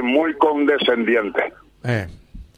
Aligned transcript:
es 0.00 0.04
muy 0.04 0.34
condescendiente. 0.38 1.40
Eh. 1.84 2.06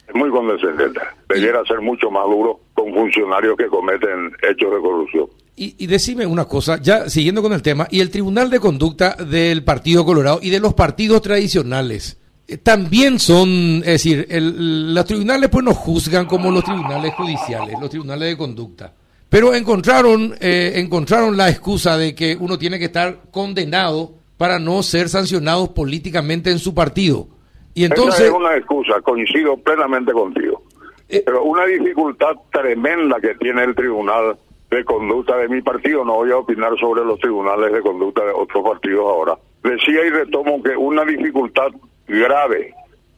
Es 0.09 0.15
muy 0.15 0.31
condescendiente. 0.31 1.01
Debiera 1.29 1.65
ser 1.67 1.81
mucho 1.81 2.11
más 2.11 2.25
duro 2.25 2.61
con 2.75 2.93
funcionarios 2.93 3.57
que 3.57 3.67
cometen 3.67 4.33
hechos 4.43 4.73
de 4.75 4.81
corrupción. 4.81 5.27
Y, 5.55 5.75
y 5.85 5.87
decime 5.87 6.27
una 6.27 6.47
cosa, 6.47 6.79
ya 6.81 7.09
siguiendo 7.11 7.43
con 7.43 7.53
el 7.53 7.63
tema, 7.63 7.87
y 7.91 8.01
el 8.01 8.11
Tribunal 8.11 8.49
de 8.51 8.59
Conducta 8.59 9.15
del 9.17 9.63
Partido 9.63 10.05
Colorado 10.05 10.41
y 10.43 10.51
de 10.51 10.61
los 10.61 10.73
partidos 10.75 11.21
tradicionales 11.23 12.19
eh, 12.49 12.57
también 12.57 13.19
son, 13.19 13.49
es 13.85 13.85
decir, 14.03 14.27
el- 14.31 14.95
los 14.95 15.05
tribunales 15.05 15.51
pues 15.51 15.65
no 15.65 15.75
juzgan 15.75 16.27
como 16.27 16.51
los 16.51 16.65
tribunales 16.65 17.13
judiciales, 17.15 17.77
los 17.81 17.91
tribunales 17.91 18.31
de 18.31 18.37
conducta. 18.37 18.93
Pero 19.29 19.55
encontraron, 19.55 20.35
eh, 20.41 20.73
encontraron 20.77 21.37
la 21.37 21.49
excusa 21.49 21.97
de 21.97 22.15
que 22.15 22.37
uno 22.39 22.59
tiene 22.59 22.79
que 22.79 22.87
estar 22.87 23.21
condenado 23.31 24.15
para 24.43 24.59
no 24.59 24.83
ser 24.83 25.09
sancionado 25.09 25.73
políticamente 25.73 26.51
en 26.51 26.59
su 26.59 26.75
partido. 26.75 27.29
Y 27.75 27.85
Esa 27.85 27.95
entonces, 27.95 28.27
es 28.27 28.33
una 28.33 28.57
excusa, 28.57 29.01
coincido 29.01 29.57
plenamente 29.59 30.11
contigo. 30.11 30.65
Eh, 31.09 31.23
Pero 31.25 31.45
una 31.45 31.65
dificultad 31.65 32.35
tremenda 32.51 33.21
que 33.21 33.37
tiene 33.37 33.63
el 33.63 33.73
Tribunal 33.77 34.37
de 34.69 34.85
Conducta 34.85 35.37
de 35.37 35.47
mi 35.47 35.63
partido, 35.63 36.05
no 36.05 36.15
voy 36.15 36.33
a 36.33 36.39
opinar 36.39 36.77
sobre 36.81 37.05
los 37.05 37.21
tribunales 37.21 37.73
de 37.73 37.83
conducta 37.83 38.25
de 38.25 38.33
otros 38.33 38.65
partidos 38.65 39.05
ahora. 39.05 39.39
Decía 39.63 40.05
y 40.05 40.11
retomo 40.11 40.61
que 40.61 40.77
una 40.77 41.05
dificultad 41.05 41.69
grave 42.09 42.75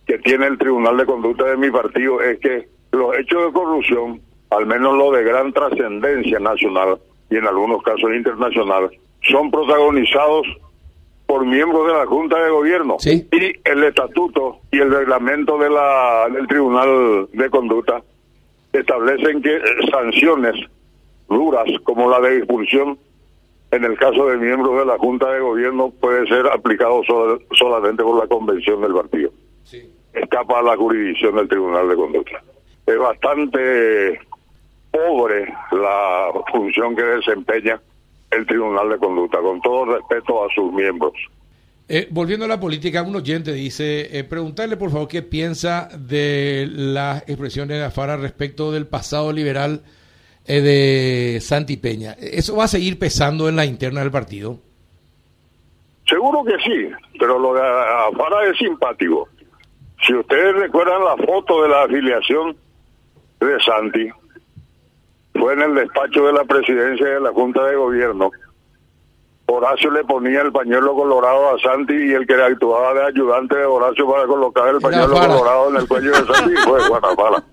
que 0.06 0.18
tiene 0.18 0.46
el 0.46 0.58
Tribunal 0.58 0.98
de 0.98 1.06
Conducta 1.06 1.46
de 1.46 1.56
mi 1.56 1.70
partido 1.70 2.20
es 2.20 2.38
que 2.40 2.68
los 2.92 3.16
hechos 3.16 3.46
de 3.46 3.52
corrupción, 3.54 4.20
al 4.50 4.66
menos 4.66 4.94
los 4.98 5.16
de 5.16 5.24
gran 5.24 5.54
trascendencia 5.54 6.38
nacional 6.38 6.98
y 7.30 7.38
en 7.38 7.46
algunos 7.46 7.82
casos 7.82 8.10
internacional, 8.14 8.90
son 9.22 9.50
protagonizados 9.50 10.46
por 11.34 11.44
miembros 11.46 11.84
de 11.88 11.92
la 11.94 12.06
Junta 12.06 12.38
de 12.44 12.48
Gobierno. 12.48 12.94
Sí. 13.00 13.26
Y 13.32 13.68
el 13.68 13.82
estatuto 13.82 14.60
y 14.70 14.78
el 14.78 14.88
reglamento 14.88 15.58
de 15.58 15.68
la, 15.68 16.28
del 16.32 16.46
Tribunal 16.46 17.28
de 17.32 17.50
Conducta 17.50 18.00
establecen 18.72 19.42
que 19.42 19.56
eh, 19.56 19.60
sanciones 19.90 20.54
duras 21.28 21.64
como 21.82 22.08
la 22.08 22.20
de 22.20 22.36
expulsión 22.38 22.96
en 23.72 23.82
el 23.82 23.96
caso 23.98 24.26
de 24.26 24.36
miembros 24.36 24.78
de 24.78 24.84
la 24.86 24.96
Junta 24.96 25.28
de 25.32 25.40
Gobierno 25.40 25.90
puede 26.00 26.24
ser 26.28 26.46
aplicado 26.46 27.02
sol- 27.02 27.44
solamente 27.58 28.04
por 28.04 28.16
la 28.22 28.28
convención 28.28 28.80
del 28.80 28.94
partido. 28.94 29.30
sí. 29.64 29.90
Escapa 30.12 30.60
a 30.60 30.62
la 30.62 30.76
jurisdicción 30.76 31.34
del 31.34 31.48
Tribunal 31.48 31.88
de 31.88 31.96
Conducta. 31.96 32.40
Es 32.86 32.96
bastante 32.96 34.20
pobre 34.92 35.52
la 35.72 36.28
función 36.52 36.94
que 36.94 37.02
desempeña 37.02 37.80
el 38.36 38.46
Tribunal 38.46 38.88
de 38.90 38.98
Conducta, 38.98 39.38
con 39.40 39.60
todo 39.60 39.86
respeto 39.86 40.44
a 40.44 40.48
sus 40.54 40.72
miembros. 40.72 41.12
Eh, 41.86 42.08
volviendo 42.10 42.46
a 42.46 42.48
la 42.48 42.58
política, 42.58 43.02
un 43.02 43.14
oyente 43.14 43.52
dice, 43.52 44.18
eh, 44.18 44.24
preguntarle 44.24 44.78
por 44.78 44.90
favor 44.90 45.06
qué 45.06 45.20
piensa 45.20 45.88
de 45.98 46.66
las 46.70 47.22
expresiones 47.28 47.78
de 47.78 47.84
Afara 47.84 48.16
respecto 48.16 48.72
del 48.72 48.86
pasado 48.86 49.32
liberal 49.32 49.82
eh, 50.46 50.60
de 50.62 51.40
Santi 51.42 51.76
Peña. 51.76 52.12
¿Eso 52.18 52.56
va 52.56 52.64
a 52.64 52.68
seguir 52.68 52.98
pesando 52.98 53.50
en 53.50 53.56
la 53.56 53.66
interna 53.66 54.00
del 54.00 54.10
partido? 54.10 54.58
Seguro 56.08 56.42
que 56.44 56.56
sí, 56.64 56.88
pero 57.18 57.38
lo 57.38 57.52
de 57.52 57.60
Afara 57.60 58.48
es 58.50 58.56
simpático. 58.56 59.28
Si 60.06 60.14
ustedes 60.14 60.54
recuerdan 60.54 61.04
la 61.04 61.16
foto 61.16 61.62
de 61.62 61.68
la 61.68 61.82
afiliación 61.82 62.56
de 63.40 63.60
Santi, 63.60 64.10
fue 65.44 65.52
en 65.52 65.60
el 65.60 65.74
despacho 65.74 66.24
de 66.24 66.32
la 66.32 66.44
presidencia 66.44 67.06
de 67.06 67.20
la 67.20 67.30
Junta 67.30 67.62
de 67.66 67.76
Gobierno. 67.76 68.30
Horacio 69.44 69.90
le 69.90 70.02
ponía 70.04 70.40
el 70.40 70.50
pañuelo 70.50 70.94
colorado 70.94 71.54
a 71.54 71.58
Santi 71.58 71.92
y 71.92 72.12
el 72.12 72.26
que 72.26 72.32
actuaba 72.32 72.94
de 72.94 73.08
ayudante 73.08 73.54
de 73.54 73.66
Horacio 73.66 74.10
para 74.10 74.26
colocar 74.26 74.74
el 74.74 74.80
pañuelo 74.80 75.12
colorado 75.12 75.68
en 75.68 75.76
el 75.76 75.86
cuello 75.86 76.12
de 76.12 76.32
Santi 76.32 76.54
fue 76.64 76.80
Juan 76.80 77.04
Afara. 77.04 77.44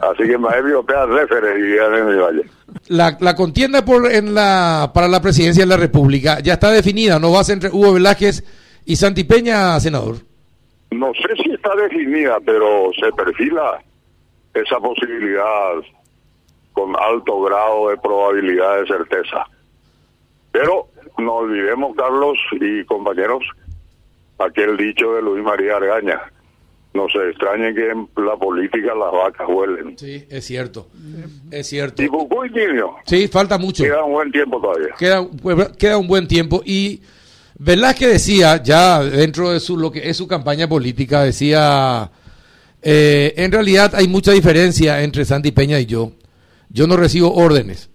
Así 0.00 0.24
que 0.26 0.36
más 0.36 0.56
europea 0.56 1.06
referee 1.06 1.60
y 1.60 1.78
en 1.78 2.08
el 2.08 2.18
valle. 2.18 2.42
La, 2.88 3.16
la 3.20 3.36
contienda 3.36 3.84
por, 3.84 4.10
en 4.10 4.34
la, 4.34 4.90
para 4.92 5.06
la 5.06 5.22
presidencia 5.22 5.62
de 5.62 5.68
la 5.68 5.76
República 5.76 6.40
ya 6.40 6.54
está 6.54 6.72
definida, 6.72 7.20
¿no? 7.20 7.30
Va 7.30 7.42
a 7.42 7.44
ser 7.44 7.54
entre 7.54 7.70
Hugo 7.70 7.92
Velázquez 7.92 8.42
y 8.86 8.96
Santi 8.96 9.22
Peña, 9.22 9.78
senador. 9.78 10.16
No 10.90 11.12
sé 11.14 11.44
si 11.44 11.52
está 11.52 11.76
definida, 11.76 12.38
pero 12.44 12.90
se 13.00 13.12
perfila 13.12 13.80
esa 14.52 14.80
posibilidad 14.80 15.74
con 16.72 16.94
alto 16.96 17.40
grado 17.42 17.90
de 17.90 17.96
probabilidad 17.98 18.80
de 18.80 18.86
certeza. 18.86 19.46
Pero 20.50 20.88
no 21.18 21.34
olvidemos, 21.36 21.94
Carlos 21.96 22.38
y 22.60 22.84
compañeros, 22.84 23.42
aquel 24.38 24.76
dicho 24.76 25.14
de 25.14 25.22
Luis 25.22 25.42
María 25.42 25.76
Argaña. 25.76 26.20
No 26.94 27.06
se 27.08 27.26
extrañe 27.30 27.74
que 27.74 27.88
en 27.90 28.06
la 28.16 28.36
política 28.36 28.94
las 28.94 29.10
vacas 29.12 29.48
huelen. 29.48 29.96
Sí, 29.98 30.26
es 30.28 30.44
cierto. 30.44 30.88
Es 31.50 31.66
cierto. 31.66 32.02
Y 32.02 32.08
Cucuy 32.08 32.50
Niño, 32.50 32.96
Sí, 33.06 33.28
falta 33.28 33.56
mucho. 33.56 33.82
queda 33.82 34.04
un 34.04 34.12
buen 34.12 34.30
tiempo 34.30 34.60
todavía. 34.60 34.94
queda, 34.98 35.26
pues, 35.42 35.68
queda 35.78 35.96
un 35.96 36.06
buen 36.06 36.28
tiempo 36.28 36.60
y 36.66 37.00
Velázquez 37.58 38.08
decía 38.12 38.62
ya 38.62 39.02
dentro 39.02 39.50
de 39.52 39.60
su 39.60 39.78
lo 39.78 39.90
que 39.90 40.10
es 40.10 40.16
su 40.18 40.26
campaña 40.28 40.68
política 40.68 41.22
decía 41.22 42.10
eh, 42.82 43.32
en 43.36 43.52
realidad 43.52 43.94
hay 43.94 44.08
mucha 44.08 44.32
diferencia 44.32 45.02
entre 45.02 45.24
Santi 45.24 45.52
Peña 45.52 45.78
y 45.78 45.86
yo 45.86 46.12
yo 46.72 46.86
no 46.86 46.96
recibo 46.96 47.34
órdenes 47.34 47.88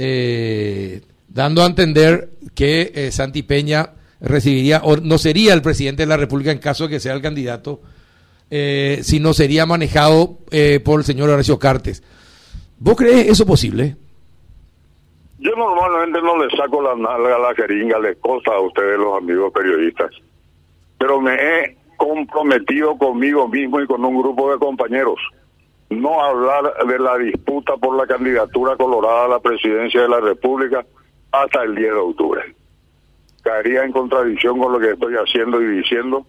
Eh, 0.00 1.00
dando 1.28 1.62
a 1.62 1.66
entender 1.66 2.30
que 2.54 2.92
eh, 2.94 3.10
Santi 3.10 3.42
Peña 3.42 3.94
recibiría 4.20 4.80
o 4.84 4.96
no 4.96 5.18
sería 5.18 5.54
el 5.54 5.62
presidente 5.62 6.02
de 6.02 6.06
la 6.06 6.16
República 6.16 6.52
en 6.52 6.58
caso 6.58 6.84
de 6.84 6.90
que 6.90 7.00
sea 7.00 7.14
el 7.14 7.22
candidato 7.22 7.80
eh, 8.50 9.00
sino 9.02 9.32
sería 9.32 9.66
manejado 9.66 10.38
eh, 10.52 10.78
por 10.78 11.00
el 11.00 11.04
señor 11.04 11.30
Horacio 11.30 11.58
Cartes 11.58 12.04
¿vos 12.78 12.96
crees 12.96 13.28
eso 13.28 13.44
posible? 13.44 13.96
Yo 15.40 15.50
normalmente 15.56 16.20
no 16.20 16.44
le 16.44 16.56
saco 16.56 16.82
la 16.82 16.94
nalga 16.94 17.36
a 17.36 17.38
la 17.38 17.54
jeringa, 17.54 17.98
les 17.98 18.16
consta 18.18 18.52
a 18.52 18.60
ustedes 18.60 18.98
los 18.98 19.16
amigos 19.16 19.52
periodistas. 19.52 20.10
Pero 20.98 21.20
me 21.20 21.34
he 21.34 21.76
comprometido 21.96 22.96
conmigo 22.98 23.46
mismo 23.48 23.80
y 23.80 23.86
con 23.86 24.04
un 24.04 24.20
grupo 24.20 24.52
de 24.52 24.58
compañeros 24.58 25.18
no 25.90 26.22
hablar 26.22 26.74
de 26.86 26.98
la 26.98 27.16
disputa 27.18 27.76
por 27.76 27.96
la 27.96 28.06
candidatura 28.06 28.76
colorada 28.76 29.24
a 29.24 29.28
la 29.28 29.40
presidencia 29.40 30.02
de 30.02 30.08
la 30.08 30.20
República 30.20 30.84
hasta 31.32 31.62
el 31.62 31.74
10 31.74 31.92
de 31.92 31.98
octubre. 31.98 32.54
Caería 33.42 33.84
en 33.84 33.92
contradicción 33.92 34.58
con 34.58 34.72
lo 34.72 34.78
que 34.80 34.90
estoy 34.92 35.14
haciendo 35.14 35.60
y 35.62 35.66
diciendo 35.78 36.26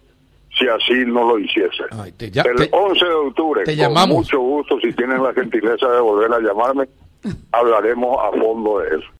si 0.58 0.66
así 0.66 1.04
no 1.06 1.28
lo 1.28 1.38
hiciese. 1.38 1.84
Ay, 1.92 2.12
te 2.12 2.30
ya- 2.30 2.42
el 2.42 2.56
te- 2.56 2.68
11 2.72 3.04
de 3.04 3.12
octubre, 3.14 3.64
te 3.64 3.76
con 3.76 4.16
mucho 4.16 4.40
gusto, 4.40 4.80
si 4.80 4.92
tienen 4.94 5.22
la 5.22 5.32
gentileza 5.32 5.88
de 5.90 6.00
volver 6.00 6.32
a 6.32 6.40
llamarme, 6.40 6.88
hablaremos 7.52 8.16
a 8.22 8.30
fondo 8.36 8.78
de 8.80 8.88
eso. 8.96 9.08